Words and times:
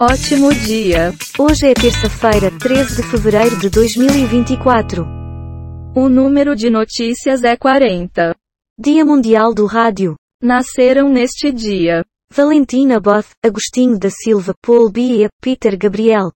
Ótimo 0.00 0.52
dia! 0.52 1.12
Hoje 1.38 1.68
é 1.68 1.72
terça-feira, 1.72 2.50
13 2.58 2.96
de 2.96 3.08
fevereiro 3.08 3.56
de 3.60 3.70
2024. 3.70 5.06
O 5.94 6.08
número 6.08 6.56
de 6.56 6.68
notícias 6.68 7.44
é 7.44 7.56
40. 7.56 8.34
Dia 8.76 9.04
Mundial 9.04 9.54
do 9.54 9.66
Rádio. 9.66 10.16
Nasceram 10.42 11.08
neste 11.08 11.52
dia 11.52 12.04
Valentina 12.28 12.98
Both, 12.98 13.30
Agostinho 13.40 13.96
da 13.96 14.10
Silva, 14.10 14.52
Paul 14.60 14.90
Bia, 14.90 15.28
Peter 15.40 15.78
Gabriel. 15.78 16.32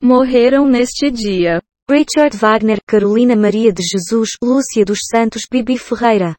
Morreram 0.00 0.68
neste 0.68 1.10
dia 1.10 1.60
Richard 1.90 2.36
Wagner, 2.36 2.78
Carolina 2.86 3.34
Maria 3.34 3.72
de 3.72 3.82
Jesus, 3.82 4.30
Lúcia 4.40 4.84
dos 4.84 5.00
Santos, 5.10 5.42
Bibi 5.50 5.78
Ferreira. 5.78 6.36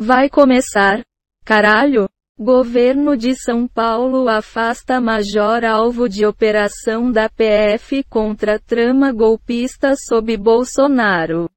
Vai 0.00 0.28
começar? 0.28 1.04
Caralho! 1.44 2.08
Governo 2.38 3.16
de 3.16 3.34
São 3.34 3.66
Paulo 3.66 4.28
afasta 4.28 5.00
major 5.00 5.64
alvo 5.64 6.06
de 6.06 6.26
operação 6.26 7.10
da 7.10 7.30
PF 7.30 8.04
contra 8.10 8.58
trama 8.58 9.10
golpista 9.10 9.94
sob 9.96 10.36
Bolsonaro. 10.36 11.48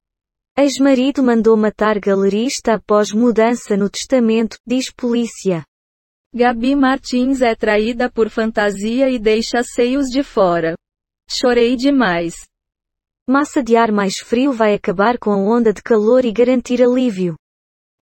Ex-marido 0.58 1.22
mandou 1.22 1.58
matar 1.58 2.00
galerista 2.00 2.76
após 2.76 3.12
mudança 3.12 3.76
no 3.76 3.90
testamento, 3.90 4.58
diz 4.66 4.90
polícia. 4.90 5.66
Gabi 6.34 6.78
Martins 6.78 7.42
é 7.42 7.54
traída 7.56 8.10
por 8.10 8.30
fantasia 8.30 9.10
e 9.10 9.20
deixa 9.20 9.62
seios 9.64 10.08
de 10.08 10.24
fora. 10.24 10.76
Chorei 11.30 11.76
demais. 11.76 12.36
Massa 13.28 13.62
de 13.62 13.76
ar 13.76 13.92
mais 13.92 14.20
frio 14.20 14.54
vai 14.54 14.76
acabar 14.76 15.18
com 15.18 15.32
a 15.32 15.38
onda 15.38 15.74
de 15.74 15.84
calor 15.84 16.24
e 16.24 16.32
garantir 16.32 16.82
alívio. 16.82 17.36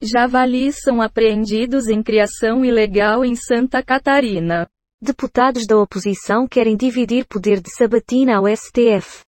Javalis 0.04 0.80
são 0.82 1.00
apreendidos 1.00 1.88
em 1.88 2.02
criação 2.02 2.62
ilegal 2.62 3.24
em 3.24 3.34
Santa 3.34 3.82
Catarina. 3.82 4.68
Deputados 5.00 5.66
da 5.66 5.78
oposição 5.78 6.46
querem 6.46 6.77
dividir 6.77 7.27
poder 7.27 7.58
de 7.58 7.70
sabatina 7.74 8.36
ao 8.36 8.44
STF. 8.46 9.22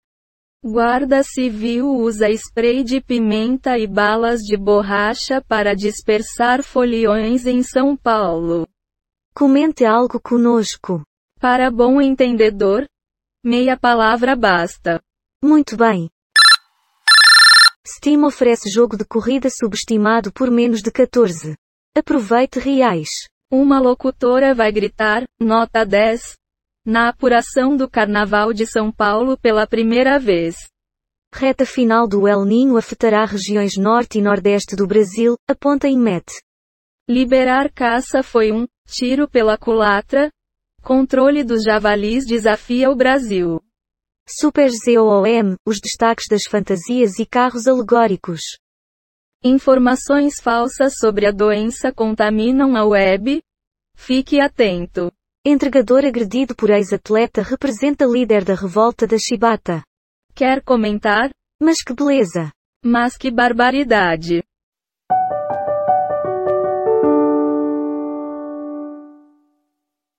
Guarda 0.62 1.22
Civil 1.22 1.86
usa 1.86 2.28
spray 2.28 2.84
de 2.84 3.00
pimenta 3.00 3.78
e 3.78 3.86
balas 3.86 4.40
de 4.40 4.54
borracha 4.54 5.40
para 5.40 5.74
dispersar 5.74 6.62
foliões 6.62 7.46
em 7.46 7.62
São 7.62 7.96
Paulo. 7.96 8.68
Comente 9.34 9.82
algo 9.82 10.20
conosco. 10.20 11.02
Para 11.40 11.70
bom 11.70 12.02
entendedor, 12.02 12.86
meia 13.42 13.78
palavra 13.78 14.36
basta. 14.36 15.00
Muito 15.42 15.74
bem. 15.74 16.10
Steam 17.86 18.24
oferece 18.24 18.68
jogo 18.68 18.96
de 18.96 19.04
corrida 19.04 19.48
subestimado 19.48 20.32
por 20.32 20.50
menos 20.50 20.82
de 20.82 20.90
14. 20.90 21.54
Aproveite 21.96 22.58
reais. 22.58 23.08
Uma 23.48 23.78
locutora 23.78 24.52
vai 24.52 24.72
gritar, 24.72 25.22
nota 25.40 25.84
10, 25.84 26.34
na 26.84 27.08
apuração 27.08 27.76
do 27.76 27.88
Carnaval 27.88 28.52
de 28.52 28.66
São 28.66 28.90
Paulo 28.90 29.38
pela 29.38 29.68
primeira 29.68 30.18
vez. 30.18 30.56
Reta 31.32 31.64
final 31.64 32.08
do 32.08 32.26
El 32.26 32.44
Ninho 32.44 32.76
afetará 32.76 33.24
regiões 33.24 33.76
norte 33.76 34.18
e 34.18 34.22
nordeste 34.22 34.74
do 34.74 34.86
Brasil, 34.86 35.36
aponta 35.48 35.88
INMET. 35.88 36.24
Liberar 37.08 37.70
caça 37.72 38.20
foi 38.20 38.50
um 38.50 38.66
tiro 38.88 39.28
pela 39.28 39.56
culatra. 39.56 40.28
Controle 40.82 41.44
dos 41.44 41.62
javalis 41.62 42.26
desafia 42.26 42.90
o 42.90 42.96
Brasil. 42.96 43.60
Super 44.28 44.70
ZOOM, 44.70 45.54
os 45.64 45.78
destaques 45.80 46.26
das 46.28 46.42
fantasias 46.50 47.20
e 47.20 47.24
carros 47.24 47.68
alegóricos. 47.68 48.40
Informações 49.42 50.40
falsas 50.40 50.94
sobre 50.98 51.26
a 51.26 51.30
doença 51.30 51.92
contaminam 51.92 52.74
a 52.76 52.84
web? 52.84 53.40
Fique 53.94 54.40
atento. 54.40 55.12
Entregador 55.44 56.04
agredido 56.04 56.56
por 56.56 56.70
ex-atleta 56.70 57.40
representa 57.40 58.04
líder 58.04 58.44
da 58.44 58.54
revolta 58.54 59.06
da 59.06 59.16
Chibata. 59.16 59.84
Quer 60.34 60.60
comentar? 60.60 61.30
Mas 61.62 61.84
que 61.84 61.94
beleza! 61.94 62.50
Mas 62.84 63.16
que 63.16 63.30
barbaridade! 63.30 64.42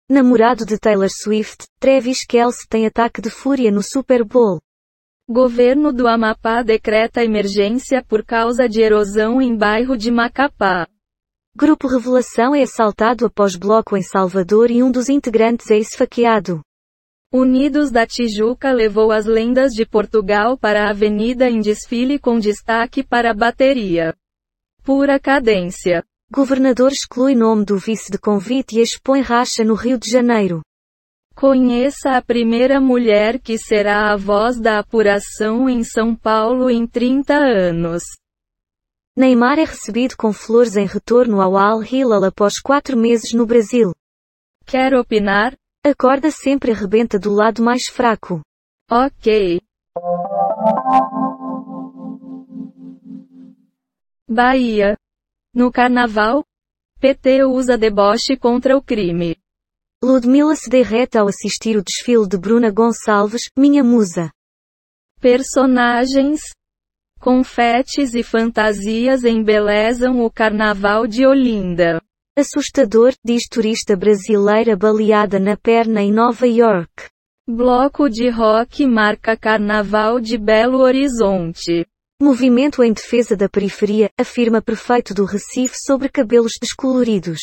Namorado 0.10 0.66
de 0.66 0.78
Taylor 0.80 1.10
Swift, 1.10 1.68
Travis 1.82 2.26
Kelce 2.26 2.66
tem 2.70 2.86
ataque 2.86 3.22
de 3.22 3.30
fúria 3.30 3.70
no 3.70 3.84
Super 3.84 4.24
Bowl. 4.24 4.62
Governo 5.30 5.92
do 5.92 6.08
Amapá 6.08 6.64
decreta 6.64 7.26
emergência 7.26 8.02
por 8.02 8.24
causa 8.24 8.70
de 8.70 8.82
erosão 8.82 9.42
em 9.42 9.54
bairro 9.54 9.98
de 9.98 10.10
Macapá. 10.10 10.88
Grupo 11.54 11.90
Revelação 11.90 12.56
é 12.56 12.62
assaltado 12.62 13.26
após 13.26 13.58
bloco 13.58 13.98
em 13.98 14.02
Salvador 14.02 14.72
e 14.72 14.82
um 14.82 14.90
dos 14.90 15.10
integrantes 15.10 15.70
é 15.70 15.78
esfaqueado. 15.78 16.62
Unidos 17.30 17.92
da 17.92 18.08
Tijuca 18.08 18.72
levou 18.72 19.12
as 19.12 19.26
lendas 19.26 19.74
de 19.74 19.86
Portugal 19.86 20.58
para 20.58 20.86
a 20.86 20.92
avenida 20.92 21.50
em 21.50 21.60
desfile 21.60 22.18
com 22.18 22.40
destaque 22.40 23.04
para 23.04 23.32
a 23.32 23.34
bateria. 23.34 24.16
Pura 24.84 25.20
cadência. 25.20 26.02
Governador 26.30 26.92
exclui 26.92 27.36
nome 27.36 27.64
do 27.64 27.78
vice 27.78 28.12
de 28.12 28.18
convite 28.18 28.78
e 28.78 28.82
expõe 28.82 29.22
racha 29.22 29.64
no 29.64 29.76
Rio 29.76 29.98
de 29.98 30.10
Janeiro. 30.12 30.62
Conheça 31.34 32.18
a 32.18 32.22
primeira 32.22 32.82
mulher 32.82 33.40
que 33.40 33.58
será 33.58 34.12
a 34.12 34.18
voz 34.18 34.60
da 34.60 34.78
apuração 34.78 35.70
em 35.70 35.86
São 35.86 36.14
Paulo 36.14 36.70
em 36.70 36.86
30 36.86 37.34
anos. 37.34 38.04
Neymar 39.16 39.58
é 39.58 39.64
recebido 39.64 40.18
com 40.18 40.34
flores 40.34 40.76
em 40.76 40.86
retorno 40.86 41.40
ao 41.42 41.56
Al 41.56 41.82
Hilal 41.82 42.26
após 42.26 42.60
quatro 42.60 42.98
meses 42.98 43.32
no 43.32 43.46
Brasil. 43.46 43.94
Quer 44.66 44.96
opinar? 44.96 45.56
A 45.86 45.96
corda 45.96 46.30
sempre 46.30 46.72
arrebenta 46.72 47.18
do 47.18 47.32
lado 47.32 47.64
mais 47.64 47.88
fraco. 47.88 48.42
Ok. 48.92 49.62
Bahia. 54.28 54.98
No 55.58 55.72
carnaval, 55.72 56.46
PT 57.00 57.44
usa 57.46 57.80
deboche 57.80 58.38
contra 58.38 58.78
o 58.78 58.82
crime. 58.82 59.36
Ludmilla 60.04 60.56
se 60.56 60.70
derrete 60.70 61.18
ao 61.18 61.28
assistir 61.28 61.76
o 61.76 61.84
desfile 61.84 62.28
de 62.28 62.38
Bruna 62.38 62.70
Gonçalves, 62.70 63.50
minha 63.58 63.84
musa. 63.84 64.30
Personagens, 65.20 66.42
confetes 67.20 68.14
e 68.14 68.22
fantasias 68.22 69.24
embelezam 69.24 70.24
o 70.24 70.30
carnaval 70.30 71.08
de 71.08 71.26
Olinda. 71.26 72.00
Assustador, 72.38 73.16
diz 73.26 73.48
turista 73.50 73.96
brasileira 73.96 74.76
baleada 74.76 75.40
na 75.40 75.58
perna 75.58 76.04
em 76.04 76.12
Nova 76.12 76.46
York. 76.46 77.10
Bloco 77.50 78.08
de 78.08 78.30
rock 78.30 78.86
marca 78.86 79.36
carnaval 79.36 80.20
de 80.20 80.38
Belo 80.38 80.82
Horizonte. 80.82 81.88
Movimento 82.20 82.82
em 82.82 82.92
defesa 82.92 83.38
da 83.38 83.48
periferia, 83.48 84.10
afirma 84.20 84.60
prefeito 84.60 85.14
do 85.14 85.24
Recife 85.24 85.76
sobre 85.78 86.10
cabelos 86.10 86.54
descoloridos. 86.60 87.40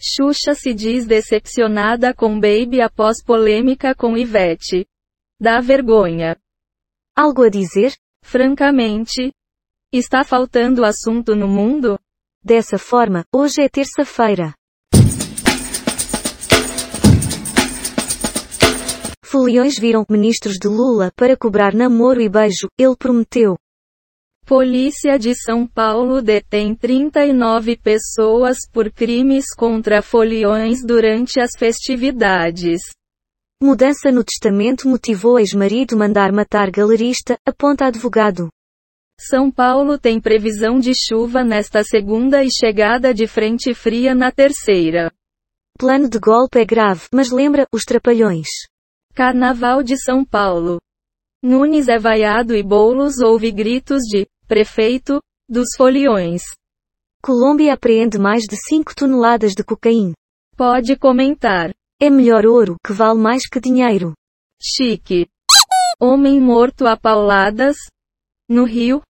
Xuxa 0.00 0.54
se 0.54 0.72
diz 0.72 1.04
decepcionada 1.04 2.14
com 2.14 2.40
Baby 2.40 2.80
após 2.80 3.22
polêmica 3.22 3.94
com 3.94 4.16
Ivete. 4.16 4.86
Dá 5.38 5.60
vergonha. 5.60 6.38
Algo 7.14 7.42
a 7.42 7.50
dizer? 7.50 7.94
Francamente. 8.24 9.30
Está 9.92 10.24
faltando 10.24 10.86
assunto 10.86 11.36
no 11.36 11.46
mundo? 11.46 11.98
Dessa 12.42 12.78
forma, 12.78 13.26
hoje 13.30 13.60
é 13.60 13.68
terça-feira. 13.68 14.54
Foliões 19.22 19.78
viram 19.78 20.06
ministros 20.08 20.56
de 20.56 20.66
Lula 20.66 21.12
para 21.14 21.36
cobrar 21.36 21.74
namoro 21.74 22.22
e 22.22 22.28
beijo, 22.28 22.68
ele 22.78 22.96
prometeu. 22.96 23.58
Polícia 24.54 25.18
de 25.18 25.34
São 25.34 25.66
Paulo 25.66 26.20
detém 26.20 26.74
39 26.74 27.74
pessoas 27.78 28.58
por 28.70 28.92
crimes 28.92 29.46
contra 29.56 30.02
foliões 30.02 30.84
durante 30.84 31.40
as 31.40 31.52
festividades. 31.58 32.82
Mudança 33.62 34.12
no 34.12 34.22
testamento 34.22 34.86
motivou 34.86 35.38
ex-marido 35.38 35.96
mandar 35.96 36.30
matar 36.32 36.70
galerista, 36.70 37.38
aponta 37.48 37.86
advogado. 37.86 38.50
São 39.18 39.50
Paulo 39.50 39.98
tem 39.98 40.20
previsão 40.20 40.78
de 40.78 40.92
chuva 40.94 41.42
nesta 41.42 41.82
segunda 41.82 42.44
e 42.44 42.48
chegada 42.52 43.14
de 43.14 43.26
frente 43.26 43.72
fria 43.72 44.14
na 44.14 44.30
terceira. 44.30 45.10
Plano 45.78 46.10
de 46.10 46.18
golpe 46.18 46.60
é 46.60 46.64
grave, 46.66 47.06
mas 47.10 47.30
lembra 47.30 47.66
os 47.72 47.84
trapalhões. 47.84 48.48
Carnaval 49.14 49.82
de 49.82 49.96
São 49.96 50.22
Paulo. 50.22 50.78
Nunes 51.42 51.88
é 51.88 51.98
vaiado 51.98 52.54
e 52.54 52.62
Boulos 52.62 53.18
ouve 53.18 53.50
gritos 53.50 54.02
de 54.02 54.26
prefeito 54.52 55.18
dos 55.48 55.68
foliões. 55.78 56.42
Colômbia 57.22 57.72
apreende 57.72 58.18
mais 58.18 58.42
de 58.42 58.54
5 58.54 58.94
toneladas 58.94 59.54
de 59.54 59.64
cocaína. 59.64 60.12
Pode 60.54 60.94
comentar. 60.94 61.72
É 61.98 62.10
melhor 62.10 62.44
ouro, 62.44 62.76
que 62.86 62.92
vale 62.92 63.18
mais 63.18 63.48
que 63.48 63.58
dinheiro. 63.58 64.12
Chique. 64.60 65.26
Homem 65.98 66.38
morto 66.38 66.86
a 66.86 66.98
pauladas. 66.98 67.78
No 68.46 68.64
Rio. 68.64 69.00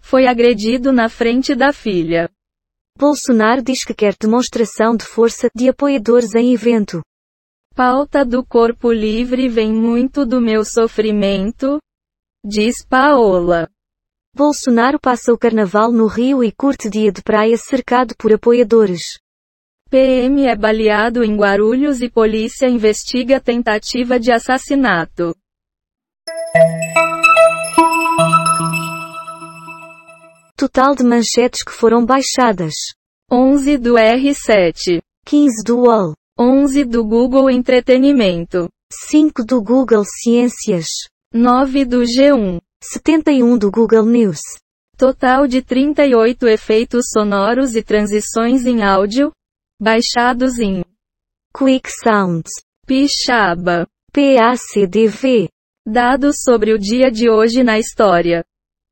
Foi 0.00 0.28
agredido 0.28 0.92
na 0.92 1.08
frente 1.08 1.56
da 1.56 1.72
filha. 1.72 2.30
Bolsonaro 2.96 3.64
diz 3.64 3.84
que 3.84 3.94
quer 3.94 4.14
demonstração 4.16 4.96
de 4.96 5.04
força 5.04 5.48
de 5.56 5.68
apoiadores 5.68 6.36
em 6.36 6.54
evento. 6.54 7.02
Pauta 7.74 8.24
do 8.24 8.46
corpo 8.46 8.92
livre 8.92 9.48
vem 9.48 9.72
muito 9.72 10.24
do 10.24 10.40
meu 10.40 10.64
sofrimento, 10.64 11.80
diz 12.44 12.86
Paola. 12.86 13.68
Bolsonaro 14.36 14.98
passa 14.98 15.32
o 15.32 15.38
carnaval 15.38 15.92
no 15.92 16.08
Rio 16.08 16.42
e 16.42 16.50
curte 16.50 16.90
dia 16.90 17.12
de 17.12 17.22
praia 17.22 17.56
cercado 17.56 18.16
por 18.18 18.32
apoiadores. 18.32 19.20
PM 19.88 20.44
é 20.44 20.56
baleado 20.56 21.22
em 21.22 21.36
Guarulhos 21.36 22.02
e 22.02 22.10
polícia 22.10 22.66
investiga 22.68 23.38
tentativa 23.38 24.18
de 24.18 24.32
assassinato. 24.32 25.36
Total 30.56 30.96
de 30.96 31.04
manchetes 31.04 31.62
que 31.62 31.70
foram 31.70 32.04
baixadas: 32.04 32.74
11 33.30 33.78
do 33.78 33.94
R7, 33.94 35.00
15 35.24 35.62
do 35.64 35.78
UOL, 35.82 36.12
11 36.36 36.84
do 36.84 37.04
Google 37.04 37.48
Entretenimento, 37.48 38.68
5 39.10 39.44
do 39.44 39.62
Google 39.62 40.02
Ciências, 40.04 40.86
9 41.32 41.84
do 41.84 42.00
G1, 42.02 42.58
71 42.92 43.56
do 43.56 43.70
Google 43.70 44.04
News. 44.04 44.40
Total 44.96 45.46
de 45.46 45.62
38 45.62 46.46
efeitos 46.48 47.06
sonoros 47.12 47.74
e 47.74 47.82
transições 47.82 48.66
em 48.66 48.82
áudio, 48.82 49.32
baixados 49.80 50.58
em 50.58 50.84
Quick 51.56 51.90
Sounds, 51.90 52.50
Pixaba. 52.86 53.86
PACDV. 54.12 55.48
Dados 55.84 56.36
sobre 56.44 56.72
o 56.72 56.78
dia 56.78 57.10
de 57.10 57.28
hoje 57.28 57.64
na 57.64 57.80
história. 57.80 58.44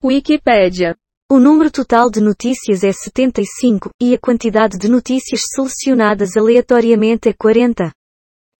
Wikipédia. 0.03 0.97
O 1.31 1.39
número 1.39 1.71
total 1.71 2.11
de 2.11 2.21
notícias 2.21 2.83
é 2.83 2.91
75, 2.91 3.91
e 4.01 4.15
a 4.15 4.19
quantidade 4.19 4.77
de 4.77 4.89
notícias 4.89 5.43
selecionadas 5.55 6.37
aleatoriamente 6.37 7.29
é 7.29 7.33
40. 7.33 7.93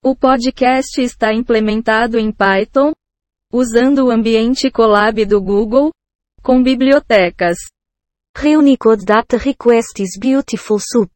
O 0.01 0.15
podcast 0.15 1.01
está 1.01 1.33
implementado 1.33 2.17
em 2.17 2.31
Python, 2.31 2.93
usando 3.53 4.07
o 4.07 4.09
ambiente 4.09 4.71
Colab 4.71 5.23
do 5.25 5.39
Google, 5.39 5.91
com 6.41 6.63
bibliotecas 6.63 7.55
Reunicode 8.35 9.05
Data 9.05 9.37
Request 9.37 10.01
is 10.01 10.17
Beautiful 10.19 10.79
Soup. 10.79 11.11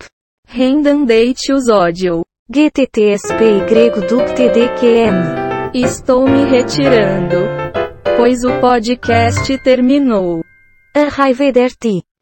Random 0.48 1.04
Date 1.04 1.51
Use 1.51 1.72
Audio. 1.72 2.24
GTTSPY 2.48 3.89
Dup 4.07 4.36
TDQM. 4.36 5.74
Estou 5.74 6.30
me 6.30 6.45
retirando, 6.45 7.38
pois 8.16 8.44
o 8.44 8.62
podcast 8.62 9.57
terminou. 9.63 10.42
Arrivederci. 10.95 12.07